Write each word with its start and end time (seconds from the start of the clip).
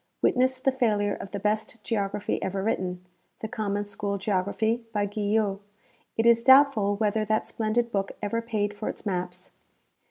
Witness 0.23 0.57
the 0.59 0.71
failure 0.71 1.13
of 1.13 1.29
the 1.29 1.37
best 1.39 1.83
geography 1.83 2.41
ever 2.41 2.63
written, 2.63 3.05
the 3.41 3.47
Com 3.47 3.75
mon 3.75 3.85
School 3.85 4.17
Geography 4.17 4.83
by 4.91 5.05
Guyot. 5.05 5.59
It 6.17 6.25
is 6.25 6.43
doubtful 6.43 6.97
wdiether 6.97 7.27
that 7.27 7.45
splendid 7.45 7.91
book 7.91 8.13
ever 8.19 8.41
paid 8.41 8.73
for 8.73 8.89
its 8.89 9.05
maps. 9.05 9.51